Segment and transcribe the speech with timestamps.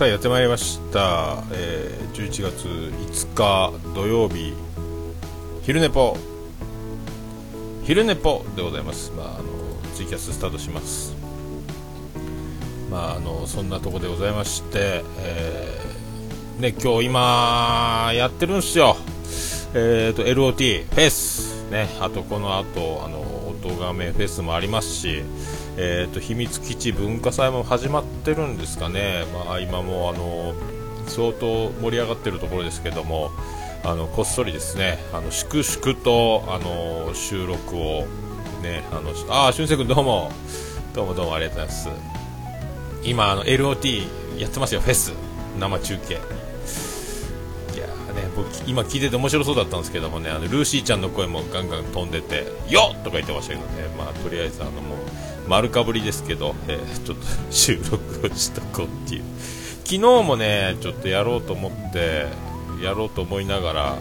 [0.00, 4.54] さあやってまいりました、えー、11月5日土曜日。
[5.60, 6.16] 昼寝ぽ。
[7.84, 9.44] 昼寝ぽでございます、まあ、あの
[9.94, 11.14] ツイキャススタートします。
[12.90, 18.96] まああのそんなとこでございまして、えー、ね今日今やってるんすよ。
[19.74, 21.68] えーと LOT フェス。
[21.70, 25.24] ねあとこの後あの音がめフェスもありますし
[25.82, 30.52] えーと、秘密基地文化祭も始まってるんですかね、まあ、今もあの
[31.06, 33.30] 相当盛り上がってるところですけども
[33.82, 38.06] あのこっそりですねあの粛々とあの収録を
[38.62, 40.30] ねあのあ俊介君どうも。
[40.92, 42.10] どうもどうもありがとうございます。
[43.04, 45.12] 今あの LOT やってますよフェス
[45.58, 46.14] 生中継。
[46.14, 46.16] い
[47.78, 53.88] やね僕今聞いてて面白そうだったんですけどもねあのルーシーちゃんの声もガンガン飛んでてよっとか言ってましたけどね。
[53.96, 54.98] まあとりあえずあのもう
[55.50, 59.24] 丸かぶりですけど、えー、ちょっと収録をしとこうっていう。
[59.84, 62.26] 昨日もねちょっとやろうと思って
[62.80, 63.96] やろうと思いながら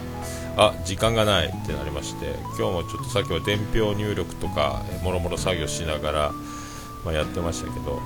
[0.56, 6.32] あ時間がないってなりまして今日もちょっとさっきは伝票入力とかもろもろ作業しながら、
[7.04, 8.00] まあ、やってましたけど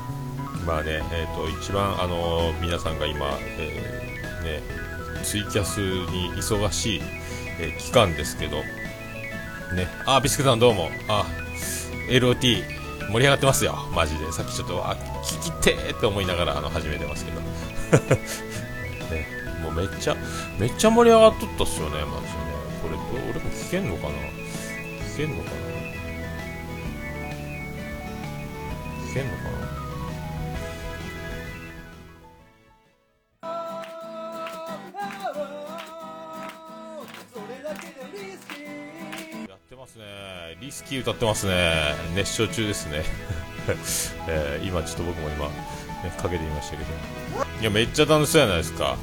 [0.65, 7.01] まあね、えーと、一番、あの、皆さんが今、えー、ね、ツイキャスに忙しい、
[7.59, 8.57] えー、期間ですけど、
[9.75, 10.89] ね、あビスケさんどうも。
[11.09, 11.25] あ
[12.09, 14.31] LOT 盛り上がってますよ、マジで。
[14.31, 17.41] さっきちょっと、あ、聞きてーって思いながらあの始めてますけど。
[19.13, 19.27] ね、
[19.61, 20.15] もうめっちゃ、
[20.57, 22.53] めっちゃ盛り上がっとったっすよね、マジでね。
[22.81, 22.95] これ、
[23.29, 24.13] 俺も聞けんのかな？
[25.13, 25.55] 聞けんのかな？
[29.07, 29.62] 聞けんのかな？
[40.73, 41.93] リスキー歌ってますね。
[42.15, 43.03] 熱唱中ですね、
[44.27, 45.53] えー、今ちょっと僕も今、ね、
[46.17, 46.89] かけてみましたけど。
[47.61, 48.97] いやめっちゃ楽しそうじゃないですか。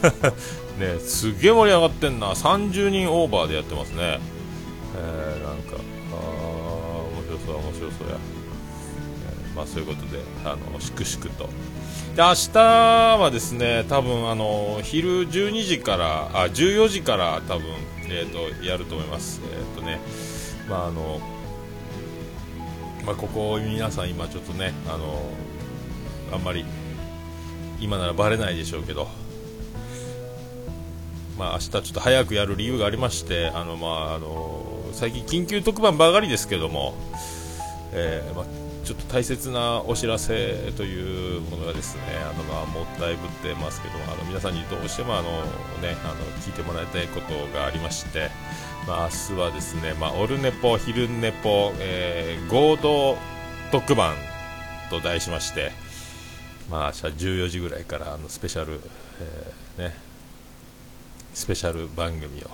[0.78, 2.32] ねすげえ盛り上がってんな。
[2.32, 4.20] 30人オーバーでやってますね。
[4.98, 5.76] えー、なんか
[6.12, 8.16] あ面白そう面白そうや、
[9.30, 11.48] えー、まあそういうことであの粛々と。
[12.16, 17.64] で明日はですね多分あの昼12時からあ14時から多分
[18.10, 19.40] えっ、ー、とやると思います。
[19.50, 20.00] えっ、ー、とね
[20.68, 21.20] まああの
[23.08, 25.22] まあ、ここ皆さん今ちょっとねあの
[26.30, 26.62] あんまり
[27.80, 29.08] 今ならバレないでしょうけど
[31.38, 36.94] まあ明日ちょっと早くやる理由がありましてあのまああの最近緊急特番ばかりですけども、
[37.92, 38.44] えー、まあ
[38.84, 45.30] ちょっと大切なお知らせというものがですねあのまあもったいぶってますけどあの皆さんにどうしてもあの
[45.80, 48.30] ねあの聞いてもらいたいことがありまして、
[48.88, 53.18] まあ、明日はですね、まあ、オルネポ、昼ネポ、えー、合同
[53.70, 54.14] 特番
[54.88, 55.72] と題しまして、
[56.70, 58.80] まあ、明日14時ぐらいからあのスペシャル、
[59.76, 59.94] えー、ね、
[61.34, 62.46] スペシャル番組を、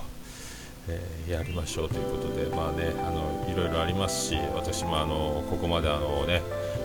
[0.89, 6.43] えー、やりましょうということで、まあね、あのいろいろありますし、私もあのここまであのね、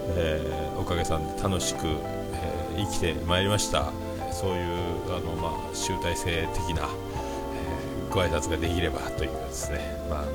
[0.09, 3.91] えー、おかげさんで楽しく、えー、生きてまいりました。
[4.31, 4.67] そういう
[5.07, 6.87] あの、まあ、集大成的な、
[8.09, 10.31] ご挨拶ができればというですね、まああの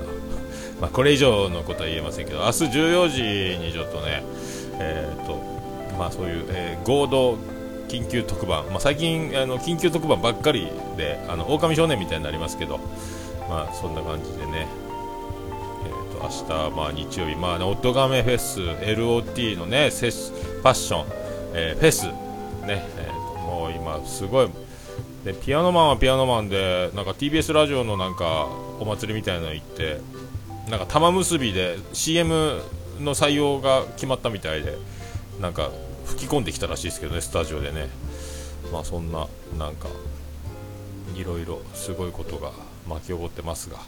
[0.81, 4.23] まあ、これ以上のことは言えませんけど明日14時にちょっとね、
[4.79, 5.37] えーと
[5.99, 7.39] まあ、そういう、えー、合同
[7.89, 12.79] 緊急特番、まあ、最近あの緊急特番ばっかりであの狼少年みたいになりますけど、
[13.49, 14.67] まあ、そんな感じでね、
[15.85, 21.06] えーと、明日、まあ、日曜日、まあね、オットガメフェス LOT のねセファッション、
[21.55, 22.06] えー、フェス、
[22.67, 24.51] ねえーともう今すごい
[25.25, 28.47] でピアノマンはピアノマンでなんか TBS ラジオのなんか
[28.79, 30.01] お祭りみたいなの行って
[30.69, 32.61] なんか玉結びで CM
[33.01, 34.77] の採用が決まったみたいで
[35.41, 35.71] なんか
[36.05, 37.89] 吹き込んできたらしいですけどねスタジオでね。
[38.73, 39.26] まあそんな
[39.59, 39.88] なんか
[41.15, 42.50] いろいろすごいことが
[42.88, 43.79] 巻き起こってますが。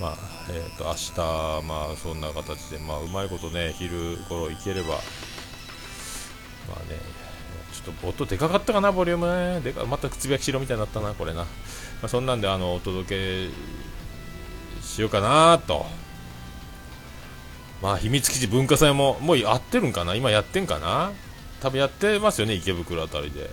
[0.00, 0.16] まあ
[0.50, 4.96] えー、と明日まあそんな形でまあうまいことね昼頃行ければま
[6.74, 9.60] あねょっと音でかかったかな、ボリュームね。
[9.60, 11.40] でかまたつぶやきしろみたいになったな、これな。
[11.40, 11.46] ま
[12.04, 13.48] あ、そんなんで、あの、お届け
[14.82, 15.86] しようかなと。
[17.82, 20.14] まあ、秘密基地文化祭も、もうやってるんかな？
[20.14, 21.12] 今やってんかな？
[21.60, 23.50] 多分やってますよね、池袋あたりで。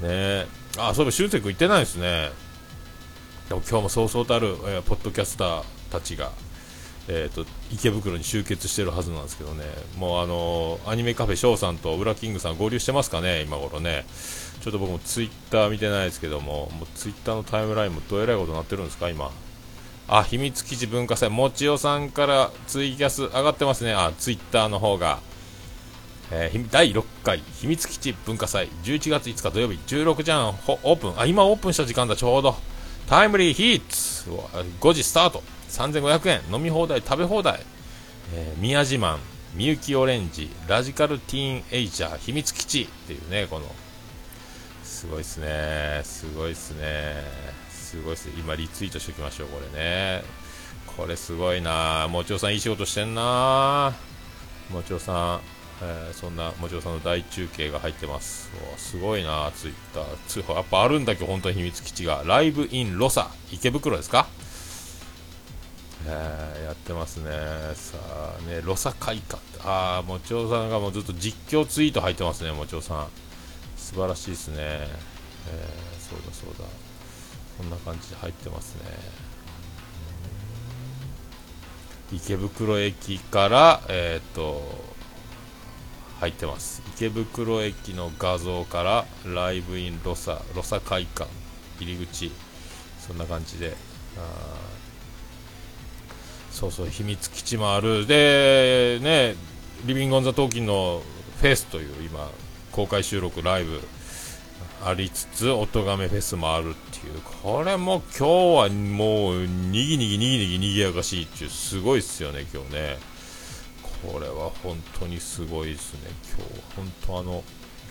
[0.00, 0.46] ね
[0.78, 2.30] あ、そういえば、俊く君行ってないですね。
[3.48, 6.32] でも今日もそうそうたる、えー、ポッドキャスターたちが、
[7.08, 9.64] えーと、池袋に集結してるはずなんですけどね、
[9.98, 14.04] もうあのアニメカフェ翔さんとウラキングさん合流してますかね、今頃ね、
[14.60, 19.30] ちょっと僕もツイッター見てないですけども、もうツイッターのタイムラインもどえらいことになってるんですか、今。
[20.08, 25.18] あ、秘密基地文化祭、もちおさんからツイキャス上がってますね、あ、ツイッターの方が。
[26.34, 28.68] えー、第6回秘密基地文化祭。
[28.84, 31.20] 11月5日土曜日16時半オープン。
[31.20, 32.56] あ今オープンした時間だちょうど。
[33.06, 34.30] タイムリーヒーツ。
[34.80, 35.42] 5時スタート。
[35.72, 36.40] 3500円。
[36.54, 37.60] 飲み放題食べ放題、
[38.34, 39.18] えー、宮自慢
[39.54, 43.66] みゆきオレンジラジカルティーンエイジャー秘密基地っていうねこの。
[44.82, 46.00] すごいっすね。
[46.04, 47.22] すごいっすね。
[47.70, 50.22] すごいっす今リツイートしておきましょうこれね。
[50.96, 52.06] これすごいな。
[52.08, 53.92] もちおさんいい仕事してんな。
[54.70, 55.40] もちおさん。
[55.84, 58.50] えー、そんなもちろさんの大中継が入ってます。
[58.76, 60.54] すごいなツイッター。
[60.54, 62.22] やっぱあるんだけど本当に秘密基地が。
[62.24, 63.30] ライブインロサ。
[63.50, 64.28] 池袋ですか？
[66.06, 67.30] えー、やってますね。
[67.74, 67.98] さ
[68.38, 73.06] あねロサ会館ああもちおさんがもうずっと実況ツイート入ってますねもちおさん。
[73.76, 74.56] 素晴らしいですね。
[74.58, 74.88] えー、
[76.00, 76.68] そうだそうだ。
[77.58, 78.82] こんな感じで入ってますね。
[82.12, 84.62] 池袋駅からえっ、と
[86.20, 86.82] 入ってます。
[86.96, 91.28] 池袋駅の画像からライブインロサロサ会館
[91.80, 92.30] 入り口。
[93.00, 93.74] そんな感じで
[96.52, 98.06] そうそう秘密基地もある。
[98.06, 99.34] でね
[99.84, 101.02] リビングオンザトーキンの
[101.40, 102.30] フェスという今
[102.70, 103.80] 公開収録ライブ
[104.84, 107.20] ありつつ音がめフェスもあるっていう。
[107.42, 112.98] これも今日はもうにぎにぎにぎにぎにぎやかしいっていうすごいっすよね今日ね。
[114.02, 117.44] これは本当にすごいですね、今日本当あの、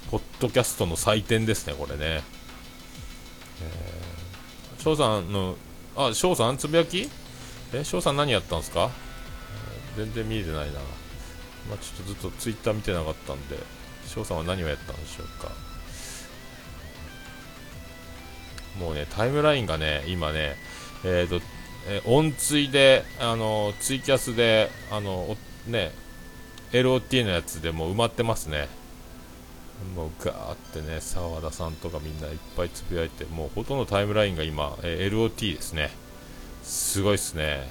[0.10, 2.22] ポッドキャストの祭典ですね、これね。
[3.62, 5.56] えー、翔さんの、
[5.96, 7.10] あ、翔さん、つぶやき？
[7.74, 8.92] え、翔さん何やったんですか？
[9.96, 10.80] 全然見えてないな。
[11.70, 13.58] まあ、ちょっとずっとツイッター見てなかったんで、
[14.08, 15.52] 翔さんは何をやったんでしょうか？
[18.80, 20.56] もうね、タイムラインがね、今ね、
[21.04, 21.46] えっ、ー、と、
[21.88, 25.38] えー、音追で、あの、ツイキャスで、あの、
[25.68, 25.92] ね、
[26.72, 28.70] LOT のやつでも埋まってますね。
[29.96, 35.90] もうガーってね、澤田さんとかみんないっぱいつぶやいて、もうほとんどタイムラインが今、え LOT ですね。
[36.64, 37.70] すごいっすね。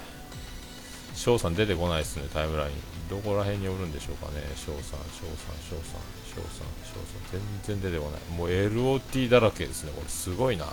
[1.14, 2.72] 翔さん出てこないですね、タイムライン。
[3.10, 4.42] どこら辺におるんでしょうかね。
[4.54, 7.40] 翔さん、翔さん、翔さん、翔さん、翔さん。
[7.66, 8.20] 全然出てこない。
[8.38, 10.66] もう LOT だらけですね、これすごいな。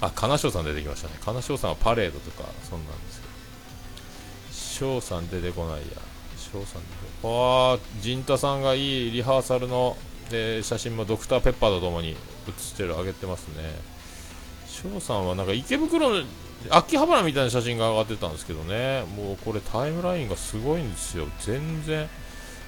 [0.00, 1.14] あ、金賞さん出てきましたね。
[1.20, 5.00] 金賞さんはパレードとか、そんなんですけど。
[5.00, 5.86] 翔さん出てこないや。
[6.36, 9.96] 翔さん出てこないああ陣太さんがいいリハーサルの、
[10.32, 12.16] え写真もドクターペッパーとともに
[12.48, 13.54] 写してる上げてますね
[14.82, 16.24] 翔さんはなんか池袋の
[16.70, 19.04] 秋葉原みたいな写真が上がってたんですけどね。
[19.16, 21.26] もうこれタイムラインがすごいんですよ。
[21.40, 22.08] 全然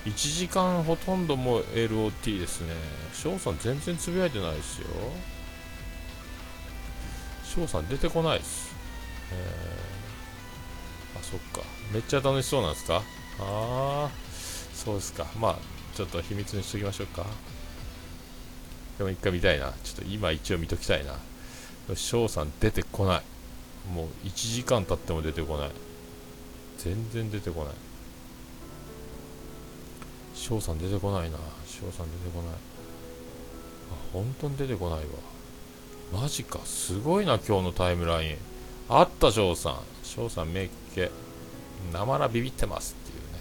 [0.05, 2.75] 1時間ほとんどもう LOT ですね。
[3.13, 4.89] 翔さん全然つぶやいてないですよ。
[7.45, 8.75] 翔さん出てこないです、
[9.31, 11.61] えー、あそっか。
[11.93, 12.97] めっちゃ楽しそうなんですか？
[12.97, 13.01] あ
[13.41, 14.11] あ
[14.75, 15.27] そうですか。
[15.39, 15.59] まあ
[15.95, 17.27] ちょっと秘密にしときましょうか。
[18.99, 19.73] でも一回見たいな。
[19.85, 21.15] ちょっと今一応見ときたいな。
[21.97, 23.23] 翔さん出てこない。
[23.95, 25.71] もう1時間経っても出てこない。
[26.79, 27.75] 全然出てこない。
[30.35, 31.39] 翔さん出てこないな。
[31.67, 32.53] 翔さん出てこない。
[32.53, 32.57] あ
[34.13, 36.23] 本当に出てこないわ。
[36.23, 36.61] マジか。
[36.65, 38.37] すごいな今日のタイムライン。
[38.89, 39.77] あった翔さん。
[40.03, 41.11] 翔さんめっけ
[41.93, 43.41] 生らビビってますっていうね。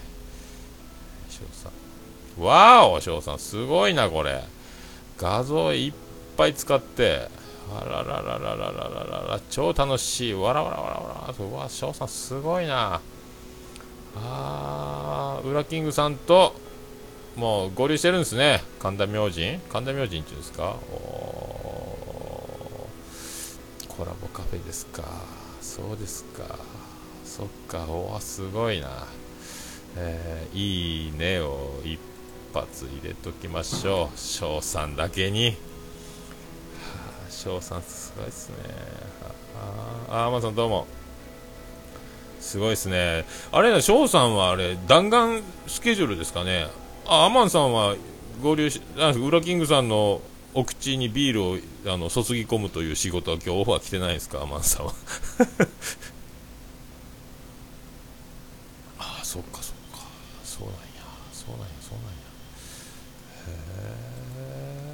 [1.30, 2.44] 翔さん。
[2.44, 4.44] わお翔さん、すごいな、これ。
[5.18, 5.94] 画像いっ
[6.38, 7.30] ぱい使って、
[7.70, 10.34] あらららららららら、超楽しい。
[10.34, 11.46] わらわらわらわら。
[11.46, 13.02] うわ、翔さん、すごいな。
[14.16, 16.54] あー、ウラキングさんと、
[17.36, 18.64] もう合流してるんですね。
[18.80, 19.60] 神田明神？
[19.72, 20.76] 神田明神っていうんですか？
[20.92, 21.08] お
[23.88, 25.04] コラボカフェですか。
[25.62, 26.44] そうですか。
[27.24, 29.08] そっか、おわ、すごいな。
[29.96, 32.00] えー、いいねを一
[32.54, 35.56] 発入れときましょう翔さんだけに
[37.42, 38.56] 翔、さんすごいっすね。
[40.10, 40.86] ああアマさんどうも。
[42.40, 43.26] すごいっすね。
[43.52, 46.68] あれ翔さんはあれ弾丸スケジュールですかね。
[47.08, 47.96] あアマンさんは
[48.44, 50.22] 合流しウラキングさんの
[50.54, 51.58] お口にビールを
[51.92, 54.44] あの注ぎ込むという仕事は今日オファー来てないですか？
[54.44, 54.94] アマンさんは。
[59.00, 60.06] ああそっかそっか。
[60.44, 60.82] そうなんや。
[61.34, 62.12] そうなんやそうなんや
[63.48, 63.52] へ
[64.38, 64.92] え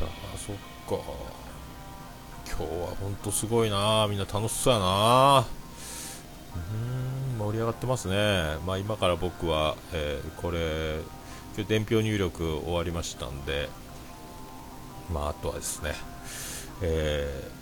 [0.00, 0.56] だあそっ
[0.98, 1.04] か。
[2.46, 2.68] 今日は
[3.00, 4.06] ほんとすごいな。
[4.08, 5.44] みんな楽しそうやな。
[6.54, 6.58] う
[7.34, 8.58] ん盛り上がってますね。
[8.64, 11.00] まあ今から僕は、えー、これ
[11.56, 13.68] 今日伝票入力終わりましたんで
[15.12, 15.94] まああとはですね
[16.82, 17.56] えー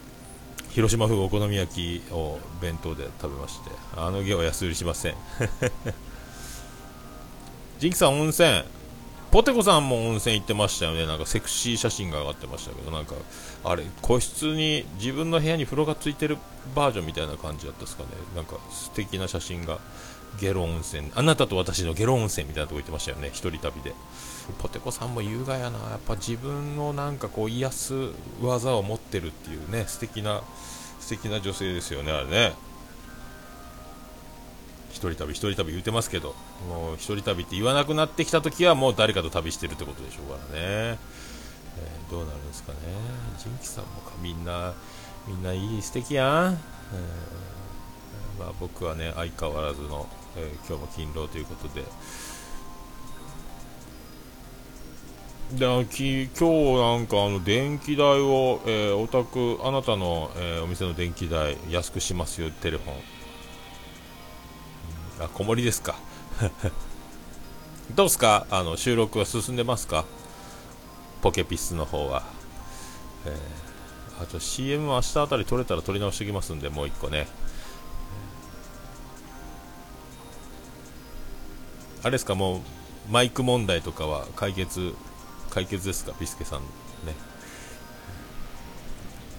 [0.75, 5.14] 広島風お好み焼きを弁当で食べましてあのゲは安売りしません。
[7.79, 8.64] ジンキさん温泉。
[9.35, 11.07] ポテコさんも温泉行ってましたよね。
[11.07, 12.93] なんかセクシー写真が上がってましたけど。
[12.93, 13.17] なんか
[13.64, 16.38] あれ個室に自分の部屋に風呂がついてる
[16.76, 18.11] バージョンみたいな感じだったですかね。
[18.37, 19.81] なんか素敵な写真が
[20.41, 21.11] ゲロ温泉。
[21.17, 23.31] あなたと私のゲロ温泉みたいなとこ行ってましたよね。
[23.33, 23.93] 一人旅で。
[24.61, 25.79] ポテコさんも優雅やな。
[25.91, 27.95] やっぱ自分のなんかこう癒す
[28.41, 30.43] 技を持ってるっていうね素敵な
[31.00, 32.53] 素敵な女性ですよねあれね。
[34.95, 36.37] 一人旅一人旅言うてますけど
[36.69, 42.79] もう一人旅って言わなくなってきた時はもう誰かと旅してるってことでしょうからね、えー、どうなるんですかね。
[43.37, 44.73] ジンキさんもかみんな
[45.27, 51.83] みんないい素敵やん、えーまあ、僕はね相変わらずの、えー、今日も勤労ということで。
[55.53, 62.97] でき今日なんかあの電気代を、えー、お宅あなたの、えー、お店の電気代安くしますよテレフォン、
[65.21, 65.97] あ小盛りですか。
[67.94, 68.47] どうすか？
[68.50, 70.04] あの収録は進んでますか？
[71.23, 72.23] ポケピスの方は、
[73.26, 77.28] えー、あと CM は明日あたり撮れたら撮り直しておきますんでもう1個ね。
[82.02, 82.35] あれですか？
[82.35, 82.61] もう
[83.11, 84.94] マイク問題とかは解決
[85.50, 87.14] 解決ですか、ビスケさんね。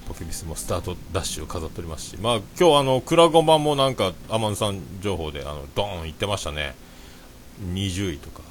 [0.08, 6.76] ポケビスもスタートダッシュを飾っておりますし、まあ今日あの、クラゴマもなんか、アマンさん情報で、あの、ドーン行ってましたね。
[7.62, 8.46] 20位とか。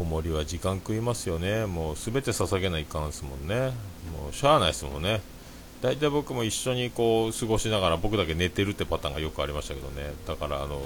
[0.00, 1.66] 子守は時間食いますよね。
[1.66, 3.72] もうすべて捧げないかんすもんね。
[4.10, 5.20] もうしゃあないですもんね。
[5.82, 10.14] 大体僕も一緒にこう過ごしながら僕だけ寝てるってパターンがよくありましたけどね。
[10.26, 10.80] だからあの、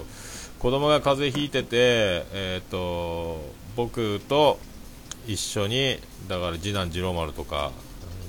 [0.59, 3.39] 子供が風邪ひいてて、えーと、
[3.77, 4.59] 僕と
[5.27, 7.71] 一緒にだから次男次郎丸とか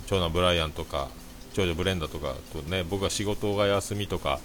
[0.06, 1.08] 長男ブライアンとか
[1.52, 4.40] 長女ブレンダとかとね僕が仕事が休みとか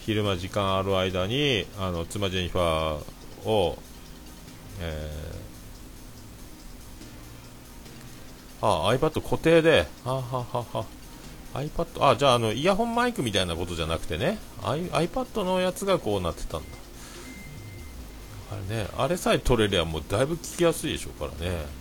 [0.00, 3.78] 昼間時間ある間にあの妻ジェニファーを、
[4.80, 10.86] えー、あ iPad 固定ではははは
[11.54, 16.66] iPad あじゃああのイヤホンマイクみたいなことじゃなくてね iPad のやつがこうなってたんだ
[18.52, 21.79] あれね、あれさえ取れりゃもうだいぶ聞きやすいでしょうからね。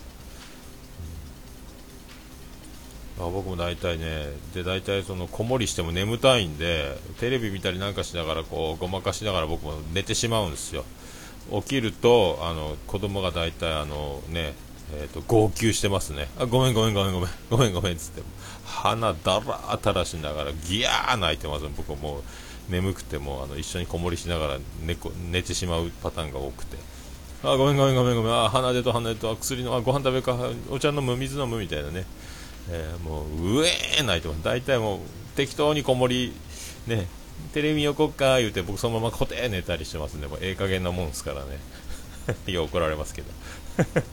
[3.27, 10.85] 僕も大体ね、で大体その子守しても眠たいんで、テレビ見たりなんかしながらこうごまかしながら僕も寝てしまうんですよ。
[11.51, 14.53] 起きるとあの子供が大体あのね、
[14.93, 16.29] えーと、号泣してますね。
[16.39, 18.21] あごめんごめんごめんごめんごめんごめんっつって。
[18.65, 24.95] 鼻だらー垂らしながらギャー泣いてます僕もう眠くてもあの一緒に子守りしながら寝
[25.31, 26.77] 寝てしまうパターンが多くて。
[27.41, 28.33] あごめんごめんごめんごめん。
[28.33, 30.37] あ鼻でと鼻でとあ薬のあご飯食べるか。
[30.69, 32.05] お茶飲む水飲むみたいなね、
[32.71, 34.43] えー、もううえー泣いてます。
[34.43, 34.99] 大体もう
[35.35, 36.33] 適当に子守
[36.87, 37.07] ね
[37.53, 41.59] テレビ横っか言うて僕そのまま固定寝たりしてますんでもうええ加減なもんですからね。
[42.47, 43.27] いや怒られますけど。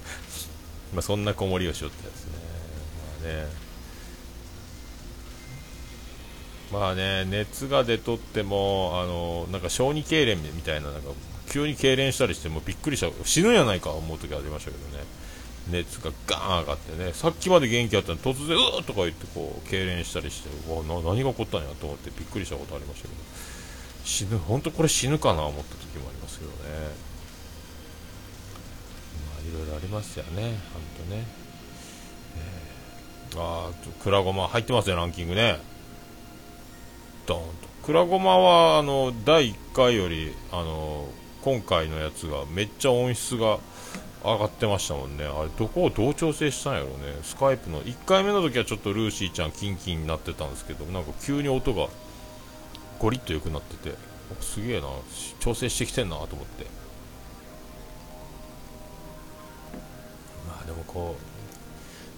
[0.94, 2.32] まあそんな子守りをしよってですね。
[3.22, 3.66] まあね。
[6.72, 11.10] まあね、熱が出とっても、あのなんか小児痙攣みたいな、なんか
[11.48, 15.04] 急に痙攣したりしてもびっくりした、死ぬんやないか思う時ありましたけどね、
[15.70, 23.20] 熱がガーン上がってね、さっきまで元気あったのに突然、うーとか言ってこう痙攣したりして、わな何が起こったんやと思ってびっくりしたことありましたけど、
[24.04, 26.56] 死ぬ、本当これ死ぬかな思った時もありますけどね、
[29.26, 31.24] まあいろいろありますよね、本当ね。
[33.32, 35.60] えー、ああ、クラゴマ入ってますね、ランキングね。
[37.26, 41.08] ドーンとくらごまはあの第1回よりあの
[41.42, 43.58] 今回のやつがめっちゃ音質が
[44.26, 45.24] 上がってましたもんね。
[45.24, 47.18] あれどこをどう調整したんやろうね。
[47.22, 51.88] スカイプの1回目の時はちょっとルーシーちゃんキンキンになってたんですけどなんか急に音が
[52.98, 53.96] ゴリッと良くなってて
[54.40, 54.88] すげえな
[55.38, 56.66] 調整してきてんなと思って。
[60.48, 61.16] まあでもこ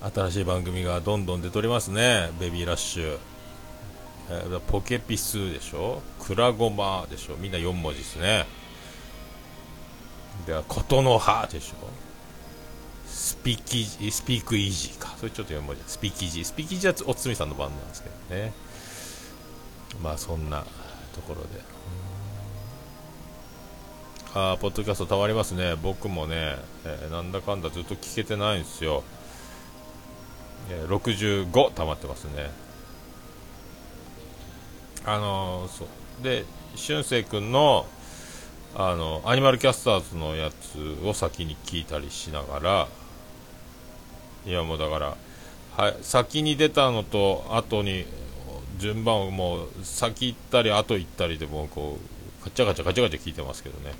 [0.02, 2.30] う新しい番組がどんどん出ておりますね。
[2.40, 3.18] ベビーラッシュ。
[4.30, 6.02] えー、ポケピスでしょ。
[6.20, 7.36] クラゴマでしょ。
[7.36, 8.46] みんな4文字ですね。
[10.46, 12.08] では琴の葉でしょ
[13.06, 15.14] スピキジスピークイージーか。
[15.18, 16.44] それちょっと4文字スピキジ。
[16.44, 18.52] スピキジはおつみさんの番なんですけどね。
[20.02, 20.64] まあそんな
[21.14, 21.62] ところで。
[24.34, 25.74] ああポッドキャストたまりますね。
[25.82, 29.02] 僕もね、えー、なんだかんだずっと聞けてないんですよ、
[30.70, 32.50] えー、65たまってますね。
[35.04, 35.88] あのそう。
[36.22, 36.44] で
[36.76, 37.86] 俊く君の
[38.74, 42.88] あのアニマルキャスターズのやつを先に聞いたりしながら
[44.46, 45.16] いやもうだから
[45.76, 48.06] は先に出たのと後に
[48.78, 53.94] 順番をもう先行ったり後行ったりでもうこうガチャガチャガチャガチャ聞いてますけどね。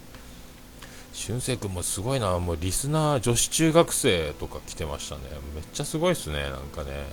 [1.12, 2.38] 俊く君もすごいな。
[2.38, 5.22] もうリスナー女子中学生とか来てましたね。
[5.54, 7.06] めっちゃすごいっすねなんかね。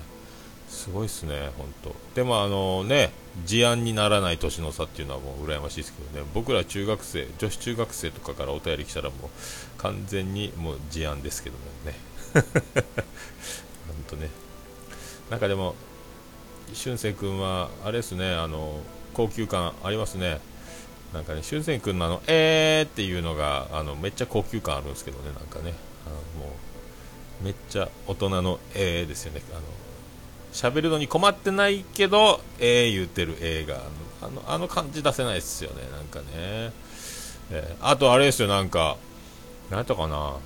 [0.68, 1.96] すごいっすね本当。
[2.16, 3.12] でもあのね
[3.46, 6.28] 事案にならない年の差っていうのはもう羨ましいですけどね。
[6.34, 11.98] 僕ら中学生女子中学生とかからお便り来たらもう完全にもう事案ですけどもね。
[13.88, 14.30] 本当ね。
[15.30, 15.76] なんかでも
[16.74, 18.80] 俊く君はあれですねあの
[19.14, 20.40] 高級感ありますね。
[21.14, 25.74] なんかね俊く君のあのえーっていうのがあのめっちゃ高級感あるんですけどねなんかね。
[26.06, 26.56] あのも
[27.42, 29.42] うめっちゃ大人のえーですよね。
[29.52, 29.62] あの
[30.56, 33.76] 喋るのに困ってないけどえー言ってる映画
[34.22, 36.26] あのあの感じ出せないですよねなんかね、
[37.52, 38.96] えー、あとあれですよなんか
[39.70, 40.38] 何やったかな。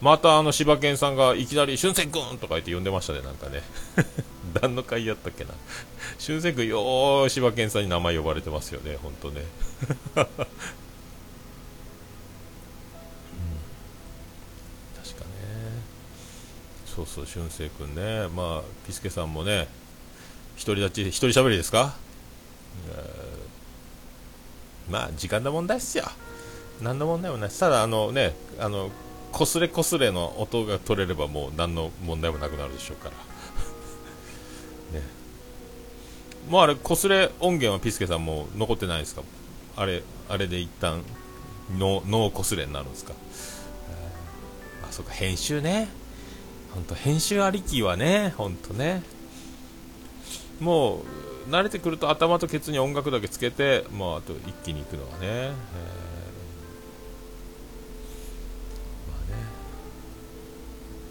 [0.00, 3.62] またあの柴犬さんがいきなり「俊く君!」とか言って呼んでましたねなんかね。
[4.62, 5.50] 何の会やったっけな。
[6.18, 9.42] 俊く君よー柴犬さんに名前呼ばれてますよね本当ね
[10.16, 10.46] うん、確かね。
[16.98, 18.26] そうそう俊く君ね。
[18.34, 19.68] まあピスケさんもね
[20.64, 21.94] 独り立ち一人喋りですか、
[22.90, 26.04] えー、まあ時間の問題っすよ。
[26.82, 27.50] 何の問題もない。
[27.50, 28.90] ただあのねあの
[29.30, 33.14] こすれこすれの音が取れればもう何の問題もなくなるでしょうから。
[34.98, 35.06] ね。
[36.48, 39.22] もうあれこすれ音源はピスケさんも残ってないですか？
[39.76, 41.02] あれあれで一旦
[41.78, 43.12] ノーこすれになるんですか？
[44.82, 45.88] あそっか編集ね。
[46.78, 49.02] 本当編集ありきはね本当ね。
[50.60, 51.02] も
[51.46, 55.52] う慣れてくると頭とケツに音楽だけつけてもうあと一気にいくのはね、え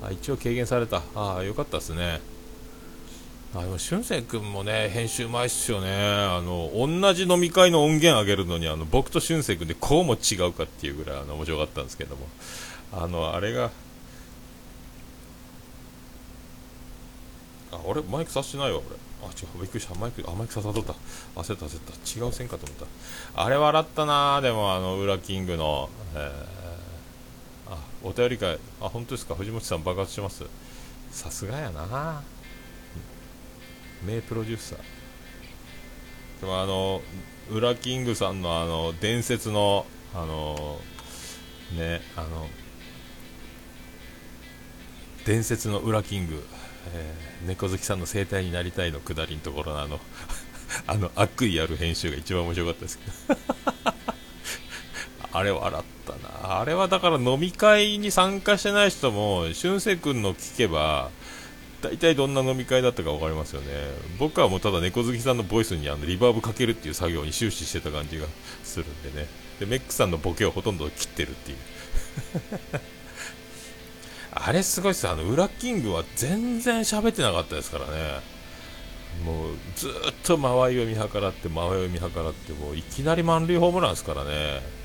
[0.04, 0.08] ー。
[0.08, 1.02] あ一応軽減された。
[1.16, 2.22] ああよかったですね。
[3.54, 5.90] あでも俊く君もね編集うまいっすよね。
[5.92, 12.26] あの同じ飲み会の音源上げるのにあの僕と俊く君でこうも違うかっていうぐらいあの面白かったんですけども。
[12.94, 13.70] あのあれが
[17.72, 19.62] あ俺マイクさしてないわ俺あ違う。
[19.62, 19.96] びっくりした。
[19.96, 20.94] マイクあマイクささとった
[21.36, 22.26] 焦った焦った。
[22.26, 22.78] 違う線かと思っ
[23.36, 23.44] た。
[23.44, 26.58] あれ笑ったなでもあの裏キングの、えー
[27.70, 28.58] あお便り会。
[28.82, 29.36] あ本当ですか？
[29.36, 30.46] 藤本さん爆発します。
[31.12, 32.22] さすがやな。
[34.06, 34.80] 名プロデューサー。
[36.40, 37.02] でもあの
[37.50, 40.80] ウラキングさんのあの伝説のあの
[41.76, 42.48] ねあの
[45.26, 46.46] 伝説のウラキング、
[46.94, 50.00] えー、猫好きさんの生態になりたいのくだりのところのあの
[50.88, 53.40] あの悪意ある編集が一番面白かったですけど
[55.32, 56.60] あれ笑ったな。
[56.60, 61.12] あれはだから飲み会に参加してない人も、俊く君の聞けば、
[61.82, 63.68] 大体どんな飲み会だったか分かりますよね。
[64.18, 68.26] 僕はもうただ猫好きさんのボイスにあのリバーブかけるっていう作業に終始してた感じが
[68.64, 69.28] するんでね。
[69.60, 71.58] で、メックさんのボケをほとんど切ってるっていう。
[74.46, 78.22] あれすごいっすあの、ウラキングは全然喋ってなかったですからね。
[79.26, 79.92] もうずっ
[80.24, 84.78] と間合いを見計らって、間合いを見計らって、もういきなり満塁ホームランですからね。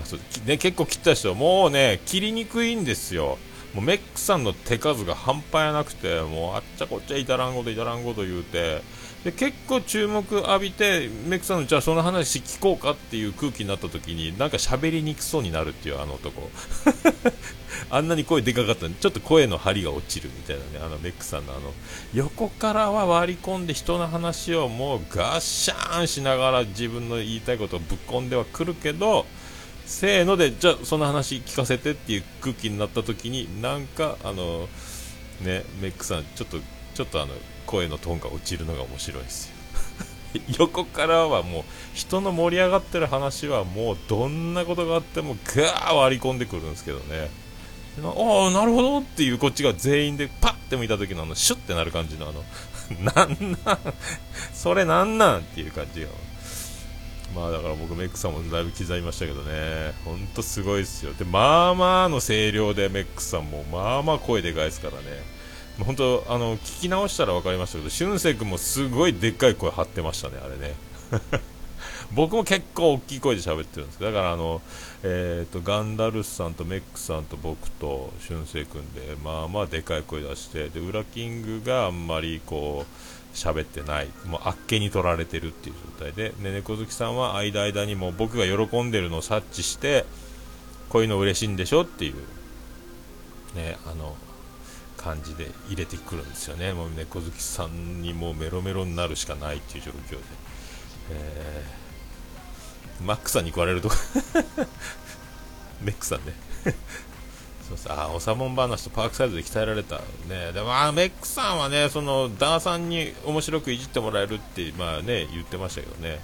[0.00, 3.38] あそうね、結構切った人もうね切りにくいんですよ
[3.74, 8.82] もうメックさんの手数が半端やなくてもうあっちゃこっちゃ至らんこと至らんこと言うて
[9.24, 16.50] で結構注目浴びてメックさんのじゃあその話聞こうかっていう空気になった時になんか喋りにくそうになるっていうあの男。
[17.90, 18.88] あんなに声でかかったの。
[18.88, 21.72] にちょっと声の張りが落ちるみたいなねあのメックさんのあの
[22.12, 29.26] 横からは割り込んで人の話をもうガッシャーンしながら自分の言いたいことをぶっ込んではくるけど
[29.86, 34.68] せーのでじゃあその話聞かせてっていう空気になった時になんかあの
[35.40, 36.58] ねメックさんちょっと
[36.94, 37.34] ちょっとあの
[37.66, 39.54] 声のトーンが落ちるのが面白いですよ。
[40.58, 41.62] 横からはもう
[41.94, 47.30] 人の盛り上がってる話はもうどんなことがあってもガー割り込んでくるんですけどね。
[48.02, 52.42] ああなるほどっていうこっちが全員でパッて見た時のあのシュッてなる感じのあの
[53.14, 53.94] なんなん？
[54.52, 55.38] それなんなん？
[55.38, 56.08] っていう感じが
[57.36, 61.12] まあだから僕メックさんもだいぶ刻みましたけどね、ほんとすごいですよ。
[61.14, 65.22] で、まあまあの声量でメックさんも、まあまあ声でかいですからね。
[65.80, 70.74] 本当あの、聞き直したら分かりましたけど、俊く君もすごいでっかい声張ってましたね、あれね。
[72.12, 74.62] 僕も結構大きい声で喋ってるんですだからあの、
[75.02, 84.08] えーと、ガンダルスさんとメックさんと僕と俊く君でまあまあでかい声出してでウラキングがあんまりこう喋ってない。
[84.26, 86.32] もうあっけに取られてるっていう状態で。
[86.40, 90.04] で猫好きさんは間間にも僕が喜んでるのを察知して
[90.88, 92.14] こういうの嬉しいんでしょっていう。
[93.56, 94.16] ねあの
[95.04, 100.16] 感じで入れてくるんですよね、もう猫好きさんにもうメロメロになるしかないっていう状況で、
[101.10, 103.96] えー、マックさんに食われるとか
[105.84, 106.32] メックさんね。
[107.68, 109.96] そうそうあおさもん話とパークサイドで鍛えられた、
[110.28, 116.20] ね、でもあメックさんはねそのダーさんに面白くいじってもらえるって、まあね、言ってましたけどね。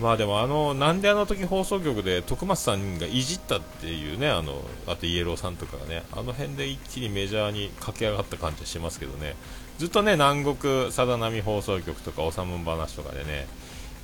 [0.00, 9.36] まあでもあのなんであの時放送局で徳松さんがいじったっていうねあのあとイエローさんとかがねあの辺で一気にメジャーに駆け上がった感じはしますけどね
[9.76, 13.46] ずっとね南国さだ波放送局とかおさむん話とかでね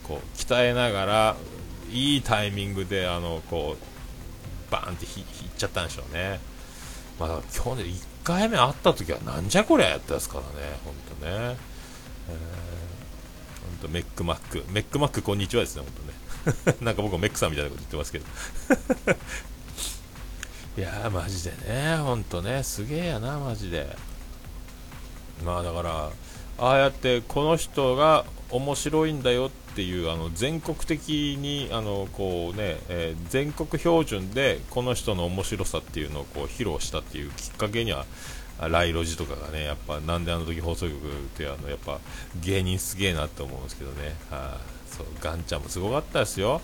[0.07, 1.37] こう鍛えながら
[1.91, 6.41] いいタイミングであのこうバーンってひいっちゃったんでしょうね。
[7.19, 10.49] まあ、去年1回目会った時はなんじゃこりゃやったですからね、
[10.85, 11.31] 本当ね。
[11.31, 12.35] えー、
[13.81, 15.93] 本当メックマック、メックマックこんにちはですね、本
[16.65, 16.77] 当ね。
[16.85, 18.27] なんか僕もメックさんみたいなこと言ってますけど。
[20.77, 23.97] いやー、マジでね、本当ね、すげえやな、マジで。
[25.45, 26.11] まあだから、
[26.59, 38.07] ああやってこの人が面白いんだよってていうあの全国的にあのこう、ねえー、全国標準でこの人の面白さっていうのをこう披露したっていうきっかけには
[38.59, 40.99] ライロジとかがねやっぱなんであの時放送局っ
[41.37, 42.01] てあのやっぱ
[42.43, 44.15] 芸人すげえなって思うんですけどね。
[44.31, 46.63] あそうガンちゃんもすごかったですよ。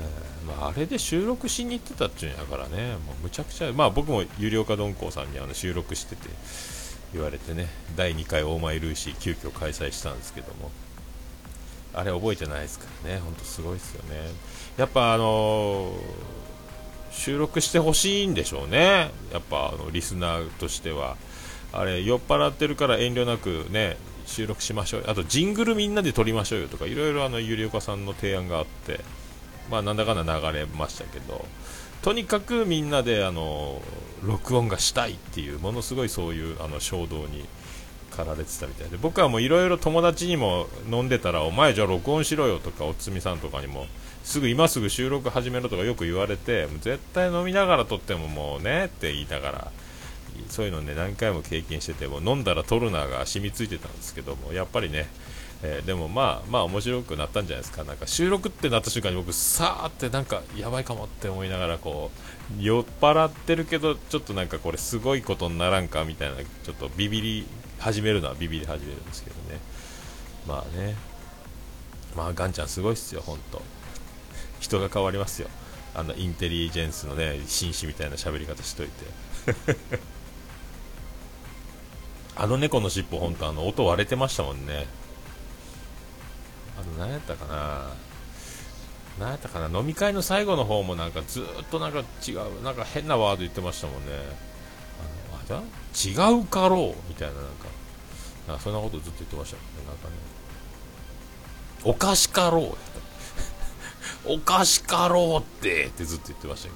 [0.00, 6.28] えー、まあ、あれで収録しに行ってたっちゅうんやからね、もうむちゃくちゃ、まあ、僕も有料化鈍行さんにあの収録してて
[7.12, 7.68] 言われてね。
[7.96, 10.70] 第2回オーマイルーシー急遽開催したんですけども。
[11.98, 14.30] あれ覚えてないですからね、本当すごいですよね。
[14.76, 15.98] やっぱあのー、
[17.10, 21.16] 収録してほしいんでしょうね、やっぱあのリスナーとしては。
[21.70, 25.04] あれ、酔っ払ってるから遠慮なくね、収録しましょう。
[25.06, 29.00] あとジングルみんなで撮りましょうよとか、いろいろあの、ゆりおかさんの提案があって、
[29.70, 31.44] まあなんだかんだ流れましたけど、
[32.00, 33.82] とにかくみんなであの
[34.22, 37.44] 録音がしたいっていう、ものすごいそういうあの衝動に
[38.18, 38.96] 駆られてたみたいで。
[38.96, 43.86] 僕はもういろいろ友達にも飲んでたらお前じゃあ録音しろよとかおつみさんとかにも
[44.24, 49.72] すぐ今すぐ収録始めろとかよく言われて絶対飲みながら撮ってももうねって言いながら。
[50.48, 55.08] そういうのね何回も経験してても飲んだら撮るなが染みついてたんですけどもやっぱりね
[55.62, 57.82] え、でもまあまあ面白くなったんじゃないですか。
[57.82, 62.12] なんか収録ってなった瞬間に僕さーってなんかやばいかもって思いながらこ
[62.56, 67.46] う酔っ払ってるけどちょっとなんかこれすごいことにならんかみたいなちょっとビビり
[67.78, 69.60] 始めるのはビビり始めるんですけどね。
[70.46, 70.96] まあね。
[72.16, 73.62] まあガンちゃんすごいっすよ本当。
[74.60, 75.48] 人が変わりますよ。
[75.94, 78.92] あのインテリジェンスのね紳士みたいな喋り方しといて。
[82.36, 84.86] あの猫の尻尾本当あの音割れてましたもんね。
[86.78, 87.90] あと何やったかな。
[89.18, 89.78] 何やったかな。
[89.78, 94.12] 飲み会の最後の方もなんかずっとなんか違うなんか変なワード言ってましたもんね。
[95.54, 97.08] 違うかろう？
[97.08, 97.66] みたいななんか。
[98.46, 99.62] なんかそんなことずっと言ってましたね。
[99.86, 100.14] なんかね。
[101.84, 102.76] おかしかろう？
[104.34, 105.86] おかしかろうって？
[105.86, 106.74] ってずっと言ってましたけ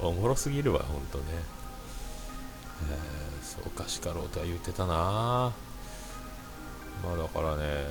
[0.00, 0.08] ど。
[0.08, 1.24] おもろすぎるわほんとね、
[2.90, 4.94] えー、そうおかしかろうとは言ってたな。
[4.94, 5.52] ま
[7.14, 7.86] あだからね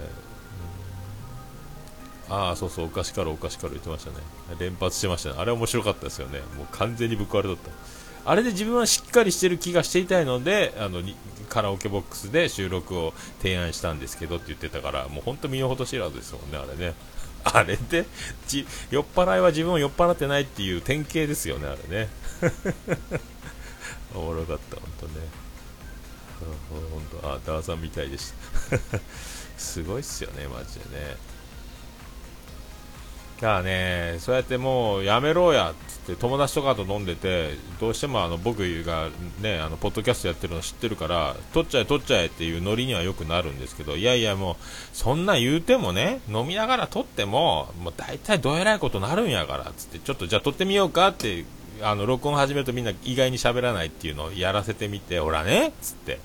[2.29, 4.17] ああ、そうそう、おかしかろう、おかしかろう言ってましたね。
[4.57, 5.35] 連発してましたね。
[5.37, 6.39] あれ面白かったですよね。
[6.55, 7.71] もう完全にぶっ壊れとった。
[8.25, 11.01] あれで自分はしっかりしてる気がしていたいのであの
[11.49, 16.93] カラオケボックスで収録を提案したんですけどって言ってたからもう本当身の程知らずですもんねあれね。
[17.43, 18.05] あれで
[18.47, 22.09] ち酔っ払いは自分を酔っ払ってないっていう典型ですよねあれね。
[24.13, 25.13] おもろかった本当ね。
[26.69, 28.33] 本当あダーさんみたいでし
[28.91, 28.99] た。
[29.57, 31.17] すごいっすよねマジでね。
[33.41, 39.09] からね、そうやってもうやめろやっつって友達とかと飲んでてどうしてもあの僕が
[39.41, 44.55] ねあのポッドキャストやってるの知ってるから取っちゃえ取っちゃえっていうノリにはよくなるんですけどいやいやもう
[44.93, 51.43] そんな言うてもね飲みながら取ってももう大体どえらいことなるんやからつってちょっとじゃあ取ってみようかって
[51.81, 56.19] あの録音始めるとみんな意外に喋らないっていうのをやらせてみてほらねつって。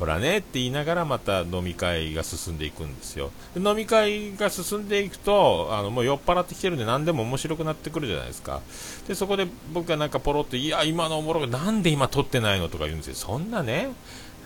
[0.00, 3.30] ほらねって言いながらまた飲み会が進んでいくんですよ。
[3.54, 8.62] で飲み会が進んでいくとあのもう酔っ払ってきてるんで何でも面白くなってくるじゃないですか。
[9.06, 13.14] でそこで僕がなんかポロっていや今のおもろなんで今撮ってないのとか言うんですよ。
[13.14, 13.90] そんなね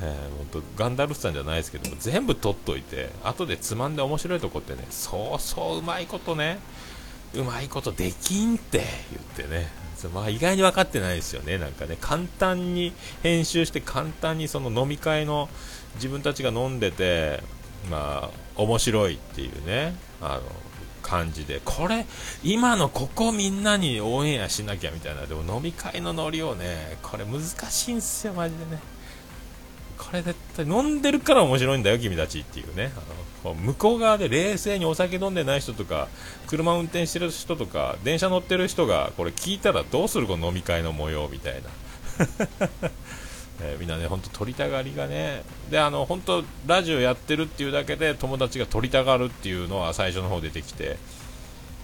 [0.02, 6.58] えー、本当ガンダルフさんじゃないですけども全部撮っといて後でつまんで面白いとこってねそうそううまいことね
[7.32, 8.82] うまいことできんって
[9.38, 9.83] 言ってね。
[10.08, 15.48] まあ、意外に分かってないですよね、なんかね、簡単に編集して、簡単にその飲み会の
[15.96, 17.42] 自分たちが飲んでて、
[17.90, 20.42] まあ、面白いっていうね、あの
[21.02, 22.06] 感じで、これ、
[22.42, 28.80] 今のここみんなにオンエアしなきゃみたいな、でも飲み会のノリをね、これ難しいんすよ、マジでね。
[29.98, 32.92] これ絶対飲んでるから面白いんだよ、君たちっていうね。
[32.96, 33.04] あの
[33.52, 36.08] 向こう側で冷静にお酒飲んでない人とか、
[36.46, 41.68] 車運転してる人とか、電車乗ってる人が、これ聞いたらどうするこの飲み会の模様みたいな。
[43.62, 50.96] えー、みんなね、ほんと撮りたがりがね、で、あの、本当ラジオやってるっていうだけで友達が撮りたがるっていうのは最初の方出てきて、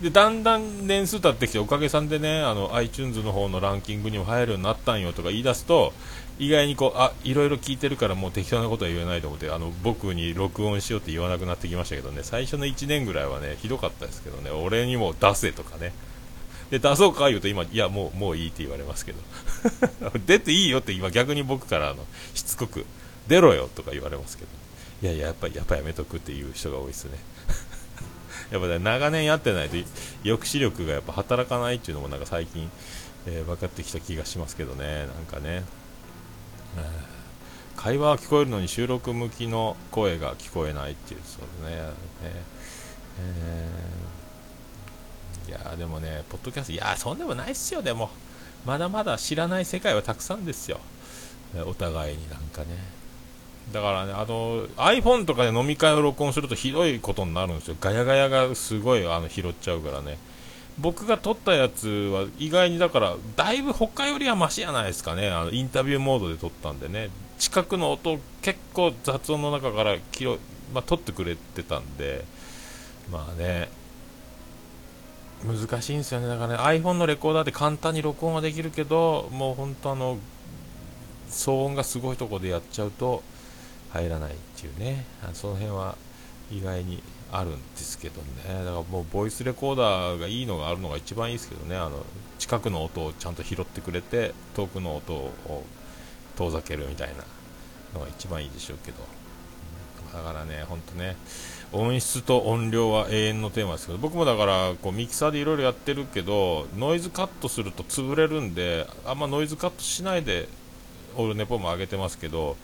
[0.00, 5.92] で、だんだん年数経ってきて、おかげさんでね、あの、iTunes の方のランキングにも入るようになったんよとか言い出すと、
[6.38, 15.92] 意外にこう、あ、いろいろ聞いてるからもう適当なことは言えないと思って、あの、僕に録音しようって言わなくなってきましたけどね、最初の1年ぐらいはね、ひどかったですけどね、俺にも出せとかね、
[16.70, 19.18] で出そうか言うと今、いや、もうもういいって言われますけど、
[20.24, 22.86] 出ていいよって今、逆に僕からあのしつこく、
[23.28, 24.48] 出ろよとか言われますけど、
[25.02, 27.18] いやいや、やっぱやっぱやめとくっていう人が多いですね。
[28.50, 29.76] やっぱね、長年やってないと
[30.22, 32.70] 抑止力がやっぱ働かないっていうのもなんか最近、
[33.26, 35.64] えー、分かってきた気がしますけどね、なんかね。
[37.76, 41.76] 会話は聞こえるのに収録向きの声が聞こえないっていう、そうね。
[41.76, 41.82] ね
[43.20, 44.10] えー
[45.50, 48.10] いやでもね、ポッドキャスト、いやそんでもないっすよ、でも、
[48.64, 50.78] まだまだ知らない世界はたくさんですよ、
[51.66, 52.99] お互いになんかね。
[53.72, 60.18] だからね、あの iPhone とかで飲み会を録音するとひどいことになるんですよ、ガヤガヤがすごいあの拾っちゃうからね。
[60.78, 65.28] 僕が撮ったやつは意外にだからだいぶ他よりはマシやないですかね。
[65.28, 67.10] あのインタビューモードで撮ったんでね。
[67.38, 69.96] 近くの音結構雑音の中から
[70.72, 72.24] まあ、撮ってくれてたんで。
[73.10, 73.68] まあね。
[75.44, 76.28] 難しいんですよね。
[76.28, 80.18] だからね iPhone のレコーダーで簡単に録音はできるけどもう本当あの
[81.30, 83.22] 騒音がすごいとこでやっちゃうと
[83.92, 85.04] 入らないっていうね。
[85.34, 85.96] その辺は
[86.50, 88.24] 意外にあるんですけどね。
[88.46, 91.76] だからもうボイスレコーダーがいいのがあるのが一番いいですけどね。
[91.76, 92.04] あの
[92.38, 95.64] 近くの音をちゃんと拾ってくれて遠くの音を
[96.36, 97.24] 遠ざけるみたいな
[97.94, 99.20] のが一番いいでしょうけど。
[100.12, 101.16] だからね本当ね
[101.72, 110.48] 音質と音量は永遠のテーマですけど僕もだからこうミキサーでいろいろやってるけどノイズカットすると潰れるんであんまノイズカットしないで
[111.16, 112.56] オールネポも上げてますけど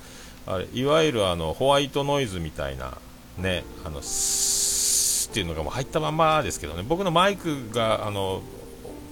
[0.47, 2.97] あれいわゆるあのホワイトノイズみたいな
[3.37, 6.85] ねあのスっていうのがもう入ったままですけどね。
[6.87, 8.43] 僕のマイクがあの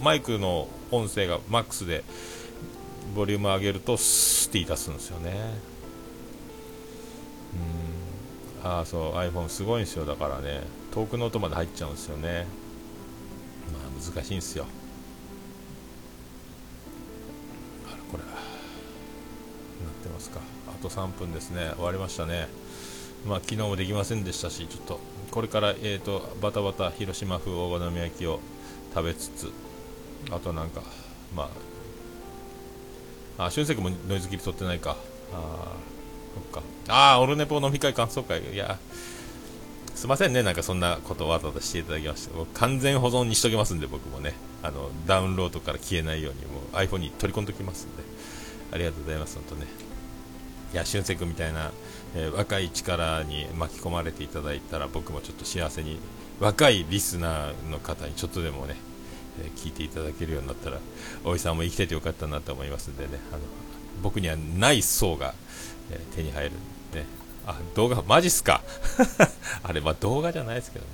[0.00, 2.04] マイクの音声がマックスで
[3.14, 5.32] ボリューム上げるとスって言い出すんですよね。
[8.62, 8.70] うん。
[8.70, 10.04] ああそう iPhone すごいんですよ。
[10.04, 12.46] だからね遠くの音まで入っちゃうんですよね。
[13.72, 14.66] まあ難しいんですよ。
[17.88, 18.32] あらこれなっ
[20.02, 20.40] てますか。
[20.88, 21.72] と3分ですね。
[21.76, 22.48] 終わりましたね。
[23.26, 28.40] まあ昨日もできませんでしたしちょっとこれからえーとバタバタ広島風大金焼きを
[28.94, 29.50] 食べつつ
[30.30, 30.82] あとなんか
[31.34, 31.50] ま
[33.38, 34.96] ああ俊介もノイズ切り取ってないか。
[35.32, 35.72] あ
[36.34, 36.62] そっか。
[36.88, 38.42] ああ、オルネポ飲み会感想会。
[38.52, 38.78] いや、
[39.94, 48.02] すいませんね、なんかそんなことわざわざしていただきまして、完全保存にしときますんで、僕もね、あのダウンロードから消えないように、もう iPhone に取り込んでおきますんで、
[48.72, 49.83] ありがとうございます、本当ね。
[50.74, 51.70] いや、俊く君みたいな、
[52.16, 56.00] えー、若い力に巻き込まれていただいたら、僕もちょっと幸せに、
[56.40, 58.74] 若いリスナーの方にちょっとでもね、
[59.40, 60.78] えー、聞いていただけるようになったら、
[61.24, 63.42] おじさんも生きててよかったなと思いますんでね、あの
[64.02, 65.32] 僕にはない層が、
[65.92, 66.50] えー、手に入る
[66.92, 67.06] ね
[67.46, 68.60] あ動画マジっすか？
[69.62, 70.90] あれまあ動画じゃないですけどね。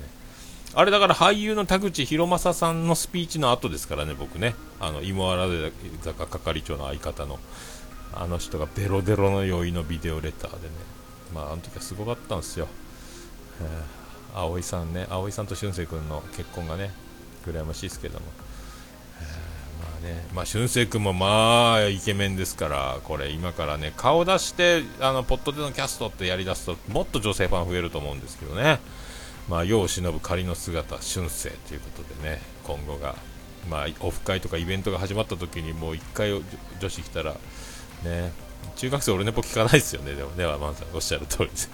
[0.75, 4.53] あれだから俳優の田口博正さんのスピーチの後ですからね僕ね。
[4.79, 5.71] あの芋洗
[6.03, 7.39] 坂係長の相方の。
[8.13, 10.73] あの人がベロベロの酔いのビデオレターでね。
[11.33, 12.67] まああの時はすごかったんですよ、
[13.61, 15.07] えー、葵さんね。
[15.09, 16.91] 葵さんと俊く君の結婚がね
[17.45, 18.25] 羨ましいですけども。
[19.19, 28.79] えー、まあね、まあ、俊く君もまあイケメンですから、これ今からね、顔出して、あの、ポットでのキャストってやりだすと、もっと女性ファン増えると思うんですけどね。
[29.49, 33.15] まあ、世を忍ぶ仮の姿、俊生ということでね、今後が、
[33.69, 36.41] まあ、オフ会とかイベントが始まった時にもう1回
[36.79, 37.35] 女子来たら、
[38.03, 38.31] ね、
[38.75, 41.49] 中学生俺ネポ聞かないですよね、でもね、ワンさんおっしゃる通り。
[41.49, 41.69] です。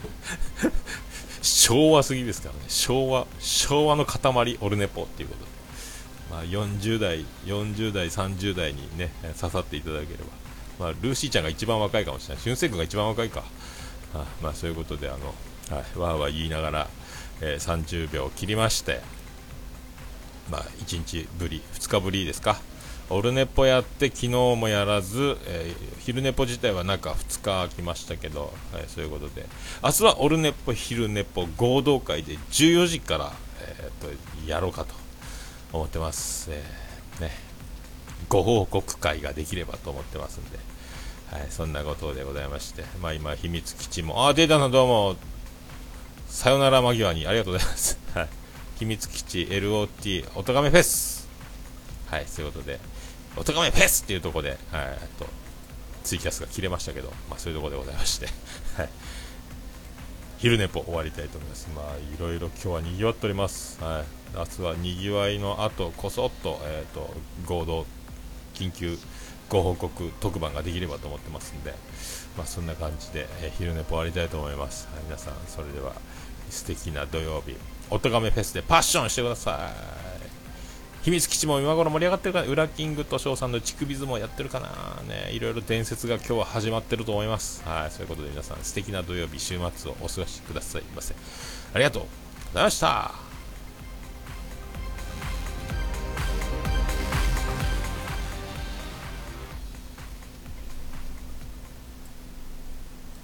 [1.41, 5.45] 昭和すぎですからね、昭和、昭和の塊、オルネポっていうこと。
[5.45, 5.57] で。
[6.29, 10.25] まあ、40代、40代、30代にね、刺さっていただければ、
[10.79, 13.43] まあ、ルーシーちゃんが一番若いかもしれない、俊く君が一番若いか、
[14.13, 15.33] あまあ、そういうことで、あの、
[15.77, 16.87] はい、わーわー言いながら、
[17.41, 19.01] えー、30秒切りまして、
[20.49, 22.59] まあ、1日ぶり、2日ぶりですか、
[23.09, 29.45] オルネポやって昨日もやらず、えー、昼ネポ自体は中2日空きましたけど、はい、そういうことで。
[29.81, 33.91] 明日はオルネポ昼ネポ合同会で14時から、えー、っ
[34.45, 34.93] とやろうかと
[35.71, 37.31] 思ってます、えー、ね、
[38.27, 40.57] ご報告会ができればと思ってますんで、
[41.31, 45.15] はい、そんなことでございまして、まあ、今、秘密基地も、あ、データさんどうも、
[46.27, 47.97] さよなら間際にありがとうございます。
[48.13, 48.29] はい、
[48.79, 51.27] 秘密基地 LOT おとがめフェス。
[52.07, 52.79] はい、そういうことで、
[53.37, 54.57] おとがめフェスっていうところで、はい、
[55.19, 55.27] と
[56.03, 58.27] ツイキャスが切れましたけど、まあ、そういうところでございまして、
[58.77, 58.89] はい、
[60.37, 61.67] 昼寝ぽ終わりたいと思います。
[61.75, 63.77] まあ、いろいろ今日は賑わっております。
[63.83, 67.13] はい、明日は賑わいの後、こそっと、えっ、ー、と、
[67.45, 67.85] 合同
[68.55, 68.97] 緊急
[69.49, 71.73] ご報告特番ができればと思ってますんで、
[72.37, 75.93] まあ、そんな感じで、えー、昼寝ぽ終わりたいと思います、はい、皆さんそれでは
[76.49, 77.55] 素敵な土曜日
[77.89, 79.71] おとがめフェスでパッションしてくださ
[80.13, 80.16] い
[81.07, 84.67] 秘密基地も今頃盛り上がってるかな裏キングと翔さんの乳首相撲やってるかな。
[85.07, 87.63] ねいろいろ伝説が今日は始まってると思います。
[87.63, 91.15] はいそういうことで皆さん素敵な土曜日週末をお過ごしくださいませ。
[91.73, 92.07] ありがとうご
[92.55, 93.26] ざいました。